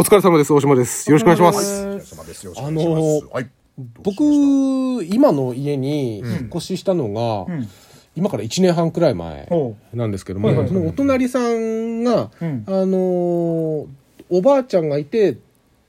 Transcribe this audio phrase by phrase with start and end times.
[0.00, 0.52] お疲れ様です。
[0.54, 1.10] 大島です。
[1.10, 1.82] よろしくお願いします。
[2.56, 3.50] あのーはい。
[4.02, 7.68] 僕、今の家に引っ越ししたのが、ん。
[8.16, 9.46] 今から1年半くらい前
[9.92, 10.72] なんですけども、はいはいはい。
[10.74, 12.64] そのお隣さんが、うん。
[12.66, 13.86] あのー
[14.30, 15.36] おばあちゃんがいて、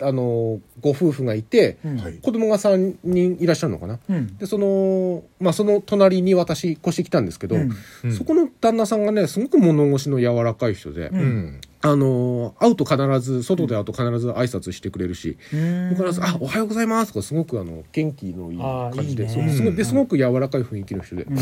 [0.02, 1.98] あのーご夫婦がいて、うん。
[1.98, 2.16] はい。
[2.16, 3.98] 子供が3人いらっしゃるのかな。
[4.09, 4.36] うん。
[4.36, 7.59] で、その、まあ、その隣に私越してきたんですけど、う
[8.07, 8.14] ん。
[8.14, 11.20] そこの旦那さんがね、すごく物腰の柔らかい人で、うん。
[11.20, 11.62] うん。
[11.84, 15.96] あのー会うと必ず、外で会うと必ず挨拶してくれるし、うん。
[15.97, 21.41] 必ず、あ、おはようございますとか、すごくあの、元気のいい感じで、いいすごいですごく柔らかい雰囲気の人で、うんうん。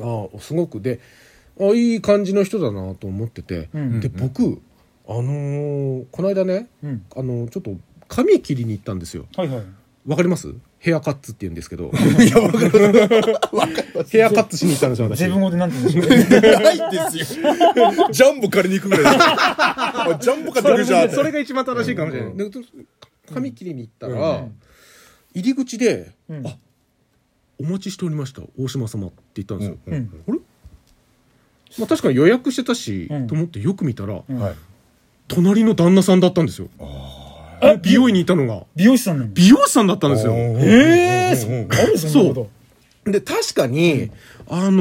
[0.00, 1.00] ああ、すごくで、
[1.60, 4.60] あいい感じの人だなと思ってて、うんで、僕、
[5.08, 7.04] あのーこの間ね、うん。
[7.16, 7.76] あのちょっと
[8.08, 9.26] 髪切りに行ったんですよ。
[9.36, 9.62] はいはい
[10.06, 10.52] わかります？
[10.80, 11.90] ヘアカッツって言うんですけど。
[11.94, 14.04] いや、わかる。
[14.08, 15.20] ヘアカッツしに行ったんですよ、私。
[15.20, 17.46] 自分語でなんて言うんでしょうないですよ。
[18.10, 19.14] ジャンボ借りに行くぐらい
[20.20, 21.10] ジャンボ借りるじゃん。
[21.10, 22.36] それが一番正しいかもしれない。
[22.36, 22.44] で
[23.32, 24.44] 髪切りに行ったら、
[25.34, 26.56] 入り口で、うんあ
[27.60, 30.38] お待ちしておりました大島様って言ったんですよ、うんあれ？
[31.78, 34.20] まあ確かに予約してたし、うんと思ってよく見たら。
[35.28, 36.68] 隣の旦那さんだったんですよ
[37.62, 38.64] え美容院にいたのが。
[38.74, 39.30] 美容師さんなの？
[39.32, 40.32] 美容師さんだったんですよ。
[40.34, 41.68] ええう。
[41.68, 42.50] んあるそんなこ
[43.04, 44.10] で確かに、
[44.48, 44.80] あの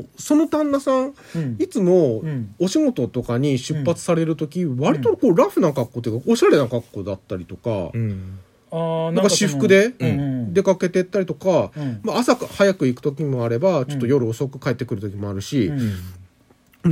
[0.00, 1.56] ーその旦那さん、うん。
[1.60, 2.54] いつもうん。
[2.58, 8.38] お仕事とかに出発される時、割とこうラフな格好っていうかおしゃれな格好だったりとか、うん。
[8.70, 10.12] とああなんか私服でうんう
[10.48, 12.00] ん出かけてったりとか、うん。
[12.02, 15.92] まあ、朝早く行く時もあればちょっと夜遅く帰ってくる時もあるし、うん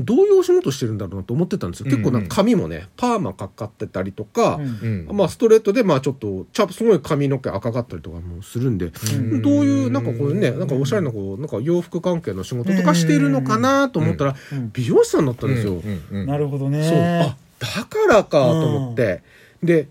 [0.03, 5.17] どういうお仕事してるんだろうなと思ってたんですよ、結構なんか髪もねパーマかかってたりとか、うんうん。
[5.17, 9.43] まあ、ストレートでまあちょっとちゃすごい髪の毛赤かったりとかもするんで、ん。
[9.43, 15.83] どういうなんかこうねなんかおしゃれなこうなんか洋服関係の仕事とかしているのかなと思ったら、うん美容師さんだったんですよ。
[16.11, 16.27] うん。
[16.27, 16.71] なるほどそう。
[16.71, 19.23] ねあだからかと思って、
[19.63, 19.89] で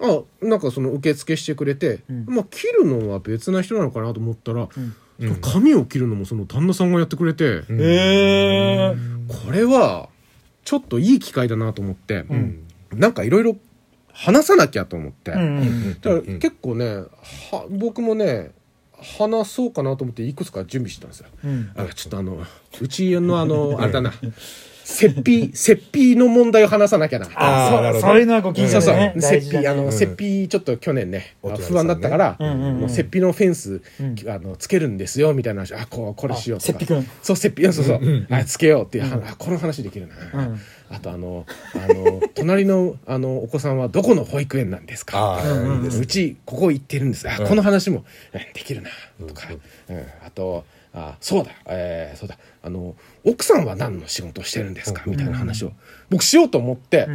[0.00, 2.24] あなんかその受付してくれて、うん。
[2.26, 4.94] まあ切るのは別な人なのかなと思ったら、うん。
[5.40, 8.96] 髪を切るのもその旦那さんがやってくれて、うんええ
[9.28, 10.08] これは
[10.64, 12.66] ちょっといい機会だなと思って、ん。
[12.92, 13.56] なんかいろいろ
[14.12, 16.00] 話さなきゃと思って、うんうん。
[16.00, 18.52] だから結構ねは僕もね
[18.92, 21.26] 話そうかなと思っていくつか準備してたんですよ。
[21.44, 21.70] うん。
[21.76, 22.42] あちょっとあの
[22.80, 24.12] うちのあのあれだな
[24.84, 27.26] 雪庇雪庇の問題を話さなきゃな。
[27.34, 27.78] あそう。
[27.78, 28.06] あーなるほど。
[28.06, 29.66] そういうのはご近そうそう、所でね大雪事だね。
[29.66, 34.16] 庇あの、雪庇ちょっと去年ね不安だったから、もう雪庇のフェンス、うん。
[34.28, 35.74] あのつけるんですよみたいな話。
[35.74, 36.78] あこうこれしようとか。
[36.78, 40.60] あ雪庇くんそう雪庇そうそう、あつけようっていう話、あこの話できるな、うん。
[40.90, 45.40] あとあのあの隣のあのお子さんはどこの保育園なんですか？
[45.98, 47.28] うちここ行ってるんです。
[47.28, 48.90] あ、この話もえできるな
[49.26, 49.48] とか、
[49.88, 50.06] うん。
[50.26, 52.38] あとあそうだ、えーそうだ。
[52.62, 52.94] あの
[53.24, 55.02] 奥さんは何の仕事をしてるんですか？
[55.06, 55.72] みたいな話を
[56.08, 57.08] 僕しようと思って、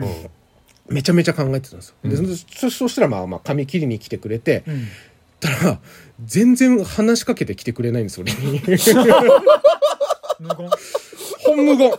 [0.90, 1.96] めちゃめちゃ考えてたんですよ。
[2.04, 2.18] で
[2.56, 4.88] そそしたらまあまあ髪切りに来てくれて、うん。
[5.40, 5.80] たら
[6.26, 8.60] 全然話しかけてきてくれないんですよ俺に。
[8.60, 10.70] 無言？
[11.46, 11.92] 本無言。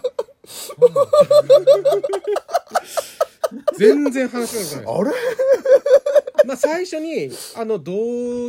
[3.79, 5.11] 全然話しかけてこない。
[5.11, 5.11] あれ？
[5.11, 5.15] まあ
[6.61, 7.97] 最初にあのどう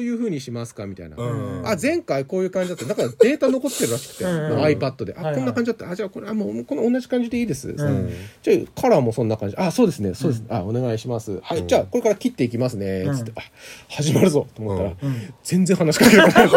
[0.03, 1.67] いうふうにしますかみたいな、うん。
[1.67, 2.85] あ前回こういう感じだった。
[2.85, 5.89] だからデータ残ってるらしくて、iPad で、あこんな感じだった。
[5.89, 7.77] あじゃあこれあもうこの同じ感じでいいです、ん。
[7.77, 9.55] じゃあカラーもそんな感じ。
[9.55, 10.13] あそうですね。
[10.13, 11.39] そうです、あお願いします。
[11.41, 13.05] はい、じゃあこれから切っていきますね。
[13.15, 13.41] つって、あ
[13.89, 14.47] 始まるぞ。
[14.53, 15.33] と思ったら、うん。
[15.43, 16.47] 全然話しかけてこない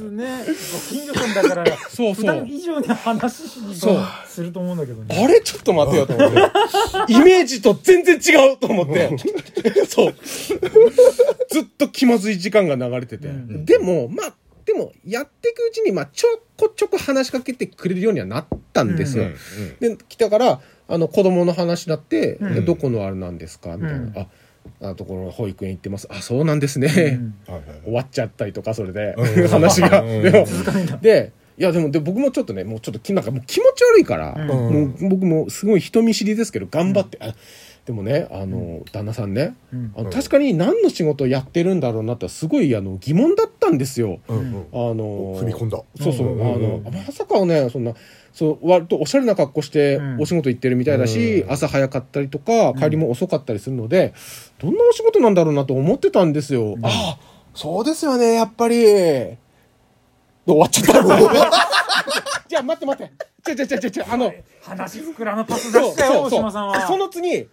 [0.00, 0.52] ねご
[0.88, 2.24] 近所さんだからそうそう。
[2.24, 3.98] 普段以上に話しそう。
[4.26, 5.14] すると思うんだけどね。
[5.14, 5.42] あれ？
[5.42, 6.38] ちょっと待てよと思って。
[7.10, 9.10] イメージと全然違うと思って。
[9.88, 10.14] そう。
[11.50, 13.28] ずっと気まずい時間が流れてて。
[13.28, 14.34] うんでも、まあ、
[14.64, 19.24] でも、やっていくうちに、まあ、ちょこちょこ話しかけてくれるようにはなったんですよ。
[19.80, 23.76] で、来たから、あの、子供の話になって、うんでどこのあれなんですか？
[23.76, 23.96] みたいな。
[23.96, 26.06] うんあ、あところ保育園行ってます。
[26.10, 26.88] あ、そうなんですね。
[27.18, 27.34] うん
[27.84, 30.02] 終わっちゃったりとか、それでう、ん話が。
[30.02, 30.22] うん
[31.00, 34.46] でいやでもで僕もちょっとね、もうちょっときなんかもう気持ち悪いから、うん。
[34.48, 37.34] もう僕もすごい人見知りですけど頑張って、あ
[37.84, 39.92] でもね、あの、旦那さんね、うん。
[39.94, 44.20] あの確かに何の仕事をやってるんだろうなってすごいあの疑問だったんですよ。
[44.28, 44.44] うんうん。
[44.72, 45.82] あの踏み込んだ。
[46.00, 47.92] そうそう、うんあのまさかねそんな
[48.32, 50.22] そう割とおしゃれな格好してうん。
[50.22, 51.52] お仕事行ってるみたいだし、うん。
[51.52, 54.14] 朝早かったりとか帰りも遅かったりするので、
[54.60, 56.76] どんなお仕事なんだろうなと思ってたんですよ。
[56.80, 59.36] ああそうですよねやっぱり。
[60.46, 61.02] で終わっちゃった。
[62.48, 63.12] じゃあ待って待って。
[63.44, 64.32] ちょちょちょちょちょあの。
[64.62, 66.86] 話膨らむパス出したよ大島さんは。
[66.86, 67.46] その次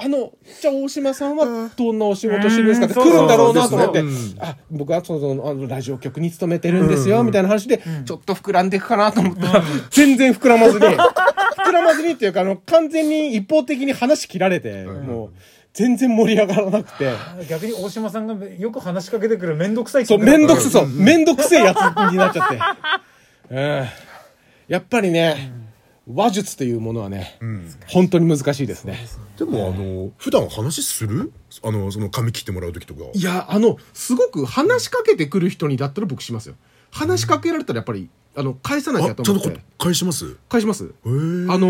[0.00, 0.30] あの
[0.60, 3.00] じゃあ大島さんはどんなお仕事してるんですか？
[3.00, 4.04] ってうん来るんだろうなと思って、
[4.38, 8.04] あ僕はそのあのラジオ局に勤めてるんですよ、みたいな話で、ん。
[8.04, 10.86] ちょっと膨らんでいくかなと思ったら、全然膨らまずに
[11.68, 15.30] 膨らままずにっていうか、あの、完全に一方的に話切られて、もう、
[15.72, 17.12] 全然盛り上がらなくて、
[17.48, 22.58] 逆に大島さんがよく話しかけてくるめんどくさいそう、めんどくささ、そう、めんどくせえやつになっちゃって。
[23.50, 23.54] う
[23.84, 23.86] ん。
[24.66, 25.52] やっぱりね、
[26.12, 27.38] 話術というものはね、
[27.86, 28.98] 本当に難しいですね。
[29.38, 31.32] でも、あの、普段話する？
[31.62, 33.00] あの、その髪切ってもらう時とか。
[33.12, 36.54] いや、あの、すごく話しかけてくる人にだったら僕しますよ。
[36.90, 39.60] 話しかけられたらやっぱり、あの、返さなきあ、ゃと思って。
[39.78, 40.26] 返します？
[40.26, 41.08] へ返しますえ。
[41.08, 41.66] あの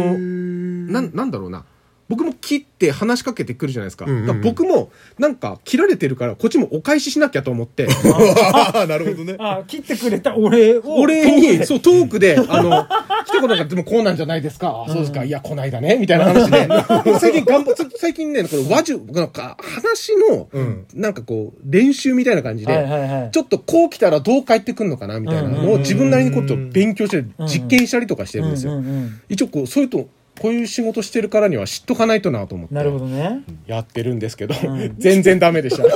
[0.92, 1.64] なん、なんだろうな。
[2.08, 4.06] 僕も切って話しかけてくるじゃないですか。
[4.06, 7.86] んうんうんだから僕も、なんか、切られてるから、こっちもお返ししなきゃと思って、
[8.74, 9.36] あなるほどね。
[9.38, 12.86] あ切ってくれたお礼をお礼遠くに、で そう、トークで、あの、
[13.26, 14.84] 来てこなかったでもこうなんじゃないですか。
[14.86, 15.24] あそうですか。
[15.24, 15.98] いや、こないだね。
[15.98, 16.68] みたいな話で。
[17.20, 20.48] 最近頑張っ、最近ね、この話術、なんか、話の、
[20.94, 28.72] なんかこう、練習みたいな感じで、はいはいはいちょっとこう来たらどう返ってくんのかなみたいなのを自分なりにこうちょっと勉強して、実験したりとかしてるんですよ。
[28.72, 30.08] うんうんうん一応こう、そういうと、
[30.38, 32.74] こういう仕事してるからには知っとかないとなと思って。
[32.74, 34.54] なるほどねやってるんですけど、
[34.98, 35.82] 全然ダメでした。
[35.82, 35.88] も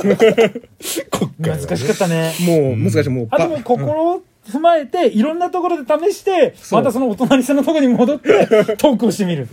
[1.39, 3.09] 難しかったねう、難しい。
[3.09, 8.47] もう、ばあでも心を踏まえていろんなところで試してそうまたそのお隣さんのところに戻って
[8.77, 9.47] トークをしてみる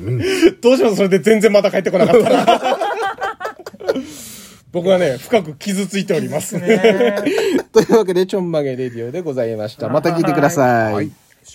[0.60, 0.96] どうします？
[0.96, 2.78] それで全然また帰ってこなかったら。
[4.72, 6.56] 僕はね、深く傷ついております。
[6.56, 7.16] ね
[7.72, 9.88] というわけで、ちょんまげレディオでございました。
[9.88, 10.94] また聞いてください。
[10.94, 11.10] はい